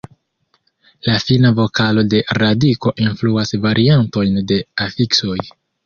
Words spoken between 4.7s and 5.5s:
afiksoj.